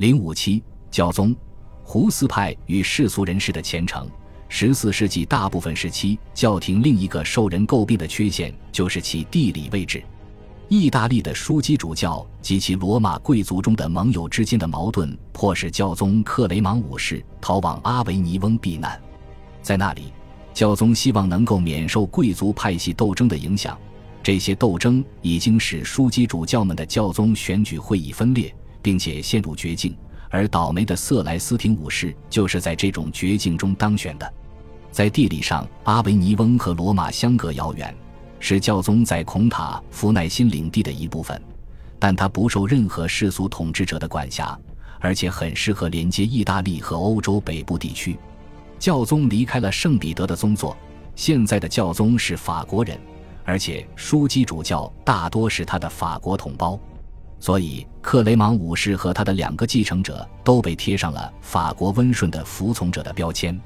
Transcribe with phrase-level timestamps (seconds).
[0.00, 1.36] 零五七教宗
[1.82, 4.08] 胡斯派与世俗人士的虔诚。
[4.48, 10.02] 十四世纪大部分时期，教廷另一个受人诟病的缺陷就是其地理位置。
[10.70, 18.98] 意大利的枢机主教及其罗马贵族中的盟友之间的矛盾，迫使教宗克雷芒五世逃往阿维尼翁避难。
[19.60, 20.04] 在那里，
[20.54, 23.78] 教宗希望能够免受贵族派系斗争的影响。
[24.22, 29.96] 这些斗争已经使枢机主教们的教宗选举会议分裂，并且陷入绝境。
[30.28, 34.32] 而倒霉的瑟莱斯廷五世就是在这种绝境中当选的。
[34.92, 37.92] 在地理上，阿维尼翁和罗马相隔遥远，
[38.38, 41.40] 是教宗在孔塔弗奈辛领地的一部分，
[41.98, 44.56] 但它不受任何世俗统治者的管辖，
[45.00, 48.16] 而且很适合连接意大利和欧洲北部地区。
[48.78, 50.76] 教宗离开了圣彼得的宗座，
[51.16, 52.96] 现在的教宗是法国人，
[53.44, 56.78] 而且枢机主教大多是他的法国同胞，
[57.40, 63.58] 所以克雷芒五世和他的两个继承者都被贴上了法国温顺的服从者的标签。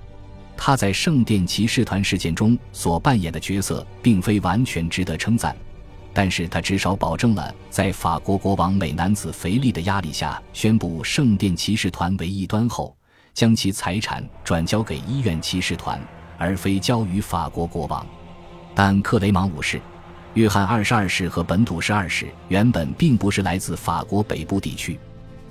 [0.56, 5.54] 他在圣殿骑士团事件中所扮演的角色并非完全值得称赞，
[6.12, 12.96] 但是他至少保证了在法国国王美男子腓力的压力下宣布圣殿骑士团为异端后，
[13.32, 16.00] 将其财产转交给医院骑士团，
[16.38, 18.06] 而非交予法国国王。
[18.76, 19.80] 但克雷芒五世、
[20.34, 24.98] 约翰二十二世和本笃十二世原本并不是来自法国北部地区，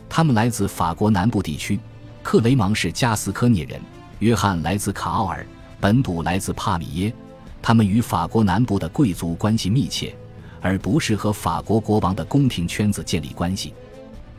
[0.09, 1.79] 他们来自法国南部地区。
[2.21, 3.79] 克雷芒是加斯科涅人。
[4.19, 5.45] 约翰来自卡奥尔，
[5.79, 7.13] 本笃来自帕米耶，
[7.61, 10.13] 他们与法国南部的贵族关系密切，
[10.61, 13.73] 而不是和法国国王的宫廷圈子建立关系。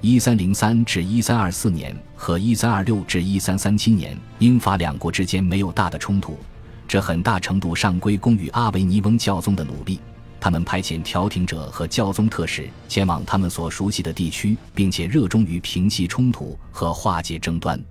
[0.03, 6.39] 一三零三至一三二四年和一三二六至一三三七年，英法两国之间没有大的冲突，
[6.87, 9.99] 这很大程度上归功于阿维尼翁教宗的努力。
[10.45, 17.83] 他们派遣调停者和教宗特使前往他们所熟悉的地区，并且热衷于平息冲突和化解争端。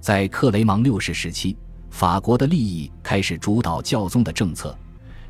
[0.00, 1.58] 在克雷芒六世时期，
[1.90, 4.74] 法国的利益开始主导教宗的政策。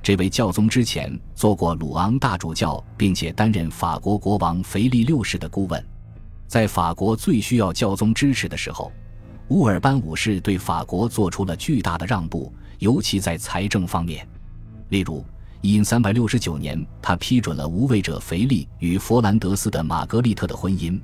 [0.00, 5.84] 这位教宗之前做过鲁昂大主教，并且担任法国国王腓力六世的顾问。
[6.46, 8.92] 在法国最需要教宗支持的时候，
[9.48, 14.24] 乌尔班五世对法国做出了巨大的让步，尤其在财政方面。
[14.90, 15.24] 例如，
[15.62, 20.98] 因三百六十九年，他批准了无畏者腓力与佛兰德斯的玛格丽特的婚姻。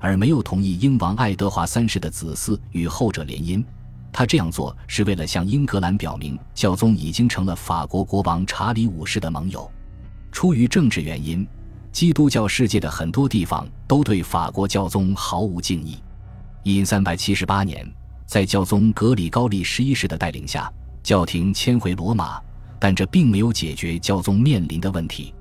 [0.00, 3.64] 而没有同意英王爱德华三世的子嗣与后者联姻，
[4.12, 9.70] 他这样做是为了向英格兰表明教宗已经成了法国国王查理五世的盟友。
[10.32, 11.46] 出于政治原因，
[11.92, 15.98] 基督教世界的很多地方都对法国教宗毫无敬意。
[16.64, 17.88] 因三百七十八年，
[18.26, 20.68] 在教宗格里高利十一世的带领下，
[21.04, 22.40] 教廷迁回罗马，
[22.84, 25.32] 但这并没有解决教宗面临的问题。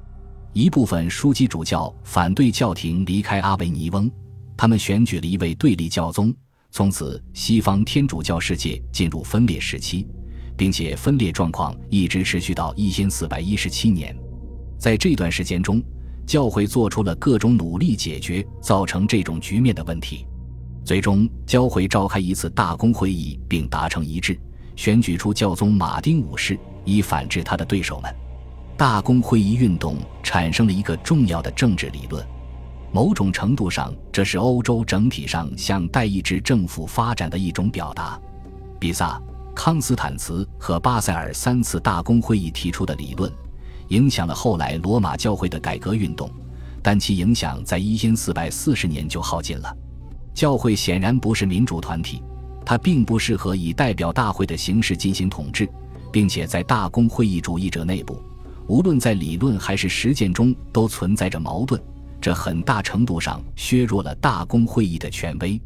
[0.54, 4.08] 一部分枢机主教反对教廷离开阿维尼翁。
[4.56, 6.32] 他们选举了一位对立教宗，
[6.70, 10.06] 从此西方天主教世界进入分裂时期，
[10.56, 14.16] 并且分裂状况一直持续到一千四百一十七年。
[14.78, 15.82] 在这段时间中，
[16.28, 20.28] 教会做出了各种努力解决造成这种局面的问题。
[20.86, 24.40] 最终，教会召开一次大公会议，并达成一致，
[24.76, 28.16] 选举出教宗马丁五世，以反制他的对手们。
[28.78, 32.26] 大公会议运动产生了一个重要的政治理论。
[32.92, 38.20] 某种程度上，这是欧洲整体上向代议制政府发展的一种表达。
[38.80, 39.22] 比萨、
[39.56, 43.32] 康斯坦茨和巴塞尔三次大公会议提出的理论，
[43.90, 46.30] 影响了后来罗马教会的改革运动，
[46.82, 49.78] 但其影响在一千四百四十年就耗尽了。
[50.34, 52.24] 教会显然不是民主团体，
[52.66, 55.70] 它并不适合以代表大会的形式进行统治，
[56.12, 58.22] 并且在大公会议主义者内部，
[58.68, 61.82] 无论在理论还是实践中都存在着矛盾。
[62.20, 65.60] 这很大程度上削弱了大公会议的权威，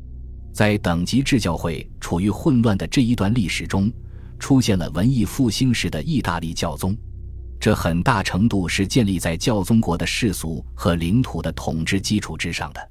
[0.54, 3.92] 在等级制教会处于混乱的这一段历史中，
[4.40, 6.96] 出现了文艺复兴时的意大利教宗，
[7.60, 12.90] 这很大程度是建立在教宗国的世俗和领土的统治基础之上的。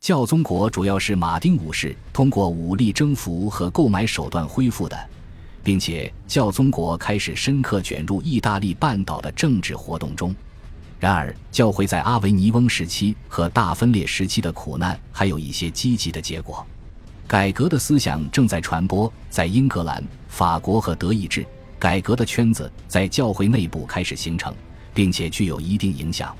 [0.00, 4.96] 教宗国主要是马丁五世通过武力征服和购买手段恢复的，
[5.62, 10.34] 并且教宗国开始深刻卷入意大利半岛的政治活动中。
[11.00, 16.66] 然而，教会在阿维尼翁时期和大分裂时期的苦难还有一些积极的结果。
[17.26, 21.46] 改革的思想正在传播，在英格兰、法国和德意志，
[21.78, 24.52] 改革的圈子在教会内部开始形成，
[24.92, 26.34] 并且具有一定影响。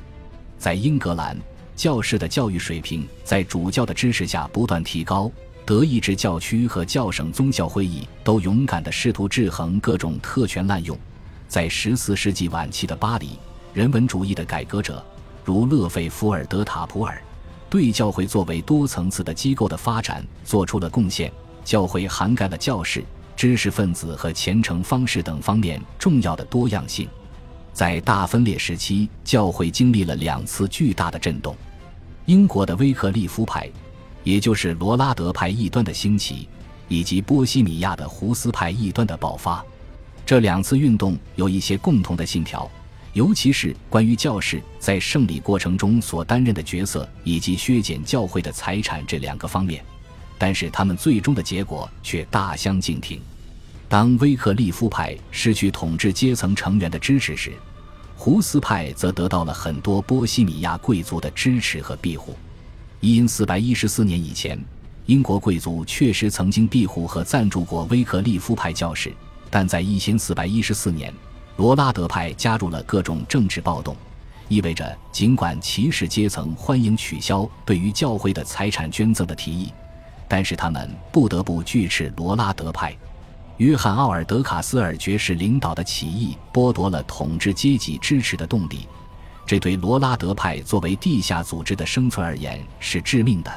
[0.59, 1.37] 在英格兰，
[1.77, 5.31] 教士的教育水平在主教的支持下不断提高。
[5.69, 10.99] 德意志教区和教省宗教会议都勇敢地试图制衡各种特权滥用。
[11.47, 13.39] 在十四世纪晚期的巴黎。
[13.75, 15.05] 人文主义的改革者，
[15.45, 17.23] 如勒费福尔德塔普尔，
[17.69, 21.31] 对教会作为多层次的机构的发展做出了贡献。
[21.67, 23.05] 教会涵盖了教士、
[23.37, 27.07] 知识分子和虔诚方式等方面重要的多样性。
[27.75, 31.55] 在大分裂时期，教会经历了两次巨大的震动：
[32.25, 33.71] 英国的威克利夫派，
[34.29, 36.47] 也就是罗拉德派异端的兴起，
[36.87, 39.65] 以及波西米亚的胡斯派异端的爆发。
[40.27, 42.71] 这两次运动有一些共同的信条。
[43.15, 49.83] 尤其是关于教士在胜利过程中所担任的角色，以及削减教会的财产这两个方面，
[50.37, 53.19] 但是他们最终的结果却大相径庭。
[53.89, 57.55] 当威克利夫派失去统治阶层成员的支持时，
[58.15, 62.37] 胡斯派则得到了很多波西米亚贵族的支持和庇护。
[63.01, 64.59] 因四百一十四年以前，
[65.07, 69.13] 英国贵族确实曾经庇护和赞助过威克利夫派教士，
[69.49, 71.13] 但在一千四百一十四年。
[71.59, 73.97] 罗拉德派加入了各种政治暴动，
[74.49, 79.73] 意味着尽管骑士阶层欢迎取消对于教会的财产捐赠的提议，
[80.29, 82.97] 但是他们不得不拒斥罗拉德派。
[83.57, 88.87] 约翰·奥尔德卡斯尔爵士领导的起义剥夺了统治阶级支持的动力，
[89.49, 93.51] 这对罗拉德派作为地下组织的生存而言是致命的，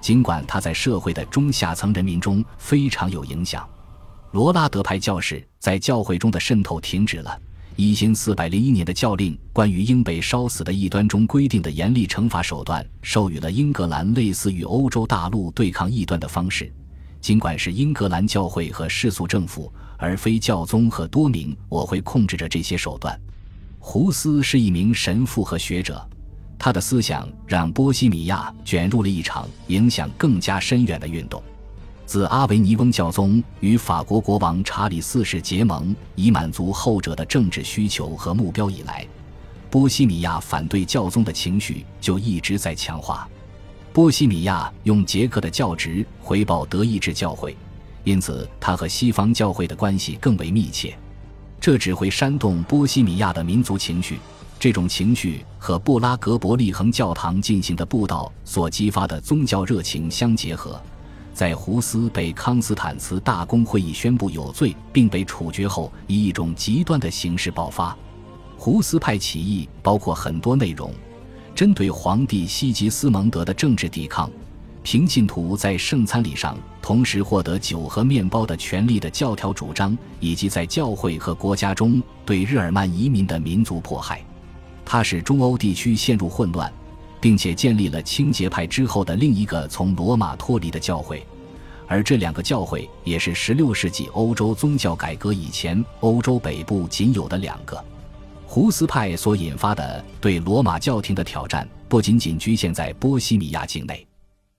[0.00, 3.68] 尽管他在社会的中下层人民中非常有影响。
[4.30, 7.38] 罗拉德派教士在教会中的渗透停止了。
[7.76, 16.72] 一千四百零一年的教令关于应被烧死的异端中规定的严厉惩罚手段，授予了英格兰类似于欧洲大陆对抗异端的方式。
[17.20, 23.20] 尽管是英格兰教会和世俗政府，而非教宗和多名我会控制着这些手段。
[23.86, 26.02] 胡斯是一名神父和学者，
[26.58, 31.40] 他的思想让波西米亚卷入了一场影响更加深远的运动。
[32.06, 39.06] 自阿维尼翁教宗与法国国王查理四世结盟，以满足后者的政治需求和目标以来，
[39.68, 43.28] 波西米亚反对教宗的情绪就一直在强化。
[43.92, 47.54] 波西米亚用捷克的教职回报德意志教会，
[48.02, 50.96] 因此他和西方教会的关系更为密切。
[51.64, 54.18] 这只会煽动波西米亚的民族情绪，
[54.60, 60.78] 这种情绪和布拉格伯利恒教堂进行的布道所激发的宗教热情相结合。
[61.32, 67.96] 在胡斯被康斯坦茨大公会议宣布有罪并被处决后，以一种极端的形式爆发。
[68.58, 70.92] 胡斯派起义包括很多内容：
[71.54, 74.30] 针对皇帝西吉斯蒙德的政治抵抗，
[74.84, 84.22] 平信徒在圣餐礼上同时获得酒和面包的权利的教条主张，以及在教会和国家中对日耳曼移民的民族迫害。
[84.84, 86.72] 它使中欧地区陷入混乱。
[87.20, 91.26] 并且建立了清洁派之后的另一个从罗马脱离的教会，
[91.86, 97.82] 而这两个教会也是16世纪欧洲宗教改革以前欧洲北部仅有的两个。
[98.44, 104.06] 胡斯派所引发的对罗马教廷的挑战不仅仅局限在波西米亚境内，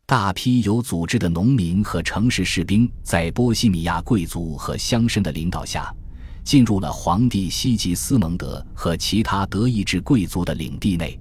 [0.08, 5.92] 大批有组织的农民和城市士兵在波西米亚贵族和乡绅的领导下，
[6.44, 11.20] 进入了皇帝西吉斯蒙德和其他德意志贵族的领地内。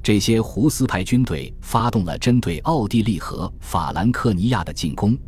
[0.00, 5.18] 这些胡斯派军队发动了针对奥地利和法兰克尼亚的进攻，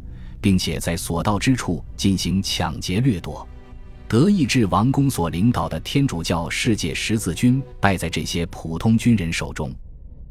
[0.41, 3.47] 并且在所到之处进行抢劫掠夺。
[4.07, 9.75] 德意志王宫所领导的天主教世界十字军败在这些普通军人手中。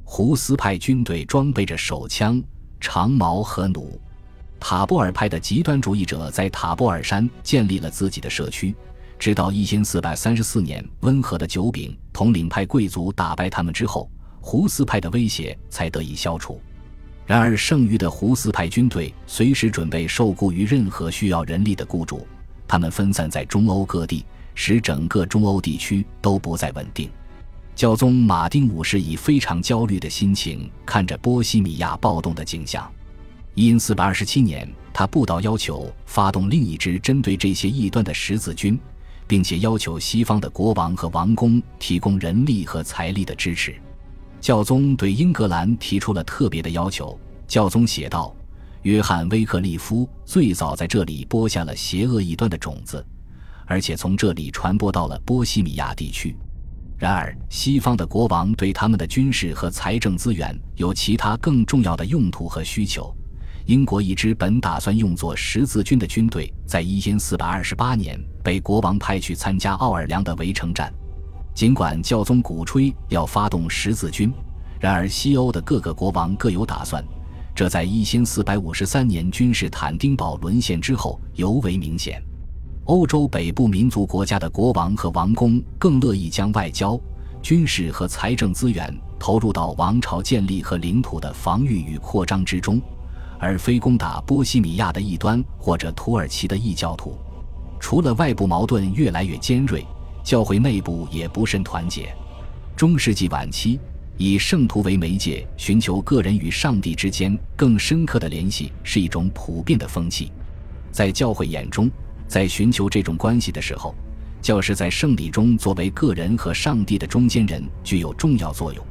[0.06, 2.42] 胡斯派军队装备着手枪、
[2.82, 3.98] 长矛和弩。
[4.60, 8.76] 塔布尔派的极端主义者在塔布尔山建立了自己的社区，
[9.18, 14.10] 直到一千四百三十四年，温和的九柄统领派贵族打败他们之后。
[14.44, 16.60] 胡斯派的威胁才得以消除。
[17.28, 22.26] 然而，剩余的胡斯派军队随时准备受雇于任何需要人力的雇主。
[22.68, 27.08] 他们分散在中欧各地，使整个中欧地区都不再稳定。
[27.76, 32.90] 教宗马丁五世以非常焦虑的心情看着波西米亚暴动的景象。
[33.56, 38.80] 因四百二十七年，他布道要求发动另一支针对这些异端的十字军，
[39.28, 43.76] 并且要求西方的国王和王公提供人力和财力的支持。
[44.40, 47.18] 教宗对英格兰提出了特别的要求。
[47.48, 48.34] 教宗写道
[48.84, 53.06] ：“约翰·威克利夫最早在这里播下了邪恶异端的种子，
[53.66, 56.36] 而且从这里传播到了波西米亚地区。
[57.02, 63.12] 然而，西方的国王对他们的军事和财政资源有其他更重要的用途和需求。
[63.66, 70.94] 英国一支本打算用作十字军的军队，在1428年被国王派去参加奥尔良的围城战。”
[71.56, 74.32] 尽管教宗鼓吹要发动十字军，
[74.80, 77.04] 然而西欧的各个国王各有打算，
[77.56, 82.22] 这在一千四百五十三年君士坦丁堡沦陷之后尤为明显。
[82.86, 87.00] 欧洲北部民族国家的国王和王公更乐意将外交、
[87.42, 92.82] 军事和财政资源投入到王朝建立和领土的防御与扩张之中，
[93.40, 97.16] 而非攻打波西米亚的异端或者土耳其的异教徒。
[97.80, 99.86] 除了外部矛盾越来越尖锐，
[100.24, 102.12] 教会内部也不甚团结。
[102.76, 103.80] 中世纪晚期，
[104.18, 110.32] 以圣徒为媒介，寻求个人与上帝之间更深刻的联系，是一种普遍的风气。
[110.92, 111.90] 在教会眼中，
[112.32, 113.94] 在寻求这种关系的时候，
[114.42, 118.82] 教士在圣礼中作为个人和上帝的中间人具有重要作用。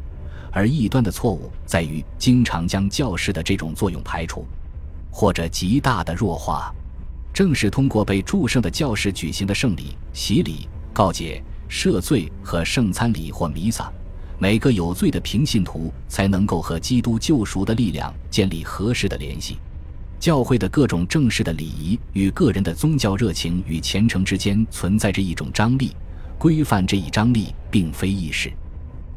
[0.53, 4.45] 而异端的错误在于经常将教士的这种作用排除，
[5.11, 6.71] 或者极大的弱化。
[7.33, 11.43] 正是通过被祝圣的教士举行的圣礼、洗礼、告解。
[11.67, 13.91] 赦罪和圣餐礼或弥撒，
[14.41, 19.57] 每个有罪的平信徒才能够和基督救赎的力量建立合适的联系。
[20.21, 25.97] 教会的各种正式的礼仪与个人的宗教热情与虔诚之间存在着一种张力，
[26.39, 28.53] 规范这一张力并非易事。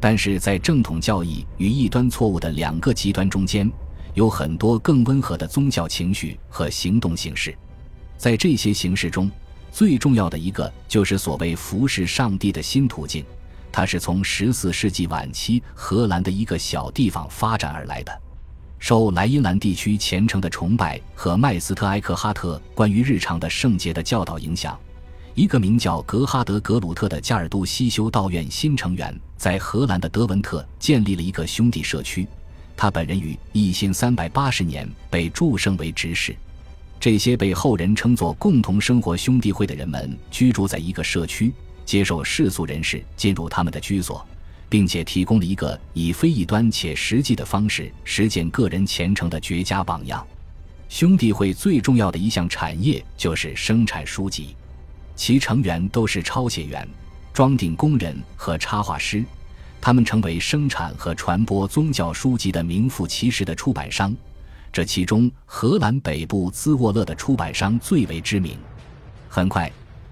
[0.00, 3.70] 但是在正统教义与异端错误的两个极端中间，
[4.14, 7.54] 有很多更温和的宗教情绪和行动形式，
[8.16, 9.30] 在这些形式中。
[9.70, 13.24] 最重要的一个就是所谓服侍上帝的新途径，
[13.70, 18.23] 它是从十四世纪晚期荷兰的一个小地方发展而来的。
[18.84, 24.78] 受莱茵兰地区虔诚的崇拜和麦斯特埃克哈特关于日常的圣洁的教导影响，
[25.34, 32.28] 一个名叫格哈德格鲁特的加尔都西修道院新成员在荷兰的德文特建立了一个兄弟社区。
[32.76, 36.36] 他本人于一千三百八十年被祝升为执事。
[37.00, 41.50] 这些被后人称作“共同生活兄弟会”的人们居住在一个社区，
[41.86, 44.22] 接受世俗人士进入他们的居所，
[44.74, 50.26] 并且提供了一个以非异端且实际的方式实践个人虔诚的绝佳榜样。
[50.88, 54.56] 兄弟会最重要的一项产业就是生产书籍，
[55.14, 56.84] 其成员都是抄写员、
[57.32, 59.24] 装订工人和插画师，
[59.80, 64.12] 他们成为生产和传播宗教书籍的名副其实的出版商。
[64.72, 68.58] 这其中，荷兰北部兹沃勒的出版商最为知名。
[69.28, 69.70] 很快，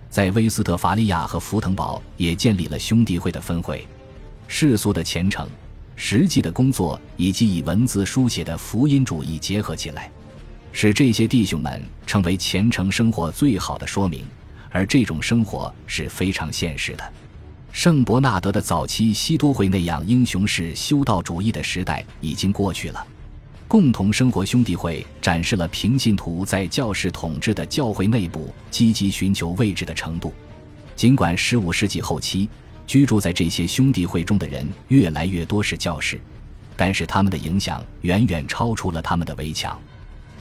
[0.09, 3.85] 在威斯特伐利亚和福腾堡也建立了兄弟会的分会。
[4.55, 5.49] 世俗的虔诚、
[5.97, 10.11] 实际的工作以及以文字书写的福音主义结合起来，
[10.73, 14.27] 使这些弟兄们成为虔诚生活最好的说明。
[14.69, 17.13] 而这种生活是非常现实的。
[17.73, 23.03] 圣伯纳德的早期西多会那样英雄式修道主义的时代已经过去了。
[23.67, 30.31] 共同生活兄弟会展示了平信徒在教士统治的教会内部积极寻求位置的程度。
[30.95, 32.51] 尽管15世纪后期
[32.87, 36.21] 居住在这些兄弟会中的人越来越多是教士，
[36.77, 39.81] 但是他们的影响远远超出了他们的围墙。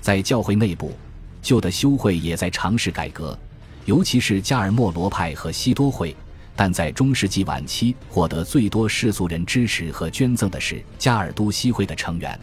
[0.01, 0.93] 在教会内部，
[1.41, 3.38] 旧的修会也在尝试改革，
[3.86, 6.15] 尤其是加尔默罗派和西多会。
[6.53, 12.38] 但在中世纪晚期，获得最多世俗人支持和捐赠的是加尔都西会的成员。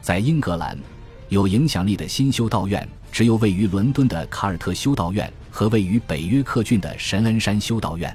[0.00, 0.78] 在英格兰，
[1.28, 8.14] 有影响力的新修道院只有位于伦敦的卡尔特修道院和位于北约克郡的神恩山修道院。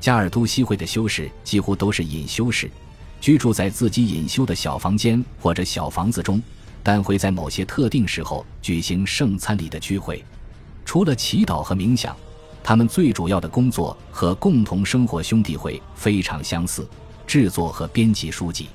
[0.00, 2.70] 加尔都西会的修士几乎都是隐修士，
[3.20, 6.42] 居住在自己隐修的小房间或者小房子中，
[6.82, 10.24] 但会在某些特定时候举行圣餐礼的聚会。
[10.84, 12.16] 除了祈祷和冥想，
[12.62, 16.88] 他们最主要的工作和共同生活兄弟会非常相似：
[17.26, 18.68] 制作和编辑书籍。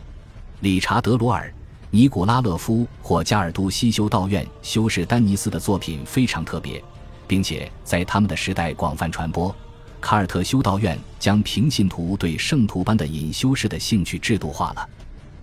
[0.62, 1.54] 理查德·罗尔。
[1.96, 6.84] 尼古拉勒夫或加尔都西修道院修士丹尼斯的作品非常特别，
[7.28, 9.56] 并且在他们的时代广泛传播。
[10.04, 14.90] 卡尔特修道院将平信徒对圣徒般的隐修士的兴趣制度化了，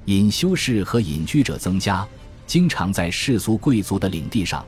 [0.05, 2.07] 隐修士和隐居者增加，
[2.47, 4.63] 经常在世俗贵族的领地上。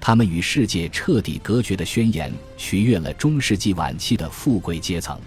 [0.00, 5.20] 他们与世界彻底隔绝的宣言取悦了中世纪晚期的富贵阶层。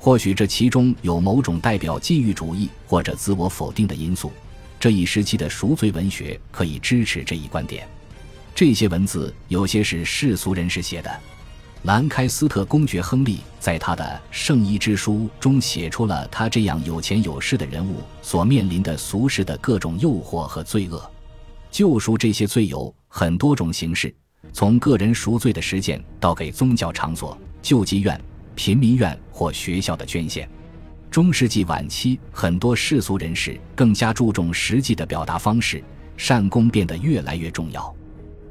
[0.00, 4.32] 或许这其中有某种代表禁欲主义或者自我否定的因素。
[4.80, 7.86] 这一时期的赎罪文学可以支持这一观点。
[8.52, 11.20] 这些文字有些是世俗人士写的。
[11.84, 21.08] 兰开斯特公爵亨利在他的《圣衣之书》中写出了他这样有钱有势的人物所面临的俗世的各种诱惑和罪恶。
[21.70, 24.12] 救赎这些罪有很多种形式，
[24.52, 28.20] 从个人赎罪的实践到给宗教场所、救济院、
[28.56, 30.48] 贫民院或学校的捐献。
[31.10, 35.82] 中世纪晚期，很多世俗人士更加注重实际的表达方式，
[36.16, 37.94] 善功变得越来越重要。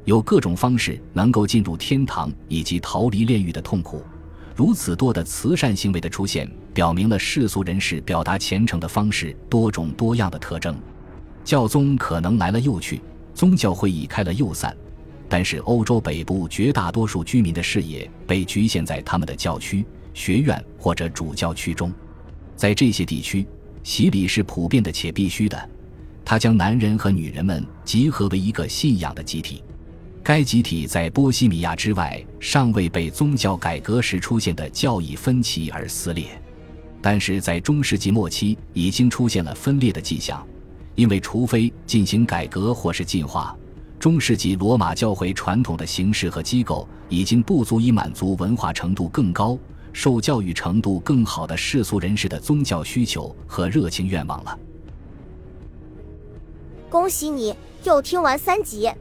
[0.08, 4.02] 有各种方式能够进入天堂，以及逃离炼狱的痛苦。
[4.56, 10.74] 如此多的慈善行为的出现，表明了世俗人士表达虔诚的方式多种多样的特征。
[11.44, 13.02] 教宗可能来了又去，
[13.34, 14.74] 宗教会议开了又散，
[15.28, 19.84] 但是欧洲北部绝大多数居民的视野被局限在他们的教区、
[20.14, 21.92] 学院或者主教区中。
[22.56, 23.46] 在这些地区，
[23.82, 25.68] 洗礼是普遍的且必须的，
[26.24, 29.62] 它将男人和女人们集合为一个信仰的集体。
[30.28, 36.26] 该集体在波西米亚之外尚未被宗教改革时出现的教义分歧而撕裂，
[37.00, 40.46] 但是在中世纪末期已经出现了分裂的迹象，
[40.96, 43.56] 因为除非进行改革或是进化，
[43.98, 49.58] 中世纪罗马教会传统的形式和机构已经不足以满足文化程度更高、
[49.94, 54.58] 受教育程度更好的世俗人士的宗教需求和热情愿望了。
[56.90, 58.92] 恭喜你又听完三集。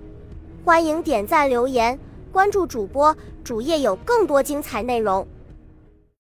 [0.67, 1.97] 欢迎点赞、留言、
[2.29, 5.25] 关注主播，主页有更多精彩内容。